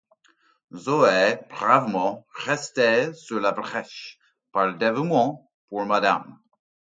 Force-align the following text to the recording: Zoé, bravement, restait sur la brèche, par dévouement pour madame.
Zoé, 0.73 1.37
bravement, 1.51 2.25
restait 2.35 3.13
sur 3.13 3.39
la 3.39 3.51
brèche, 3.51 4.17
par 4.51 4.75
dévouement 4.75 5.51
pour 5.69 5.85
madame. 5.85 6.39